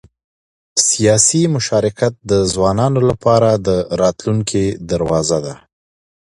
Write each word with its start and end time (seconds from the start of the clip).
سیاسي 0.87 1.41
مشارکت 1.55 2.13
د 2.31 2.31
ځوانانو 2.53 2.99
لپاره 3.09 3.49
د 3.65 3.67
راتلونکي 4.01 4.65
دروازه 4.89 5.37
ده 5.45 5.53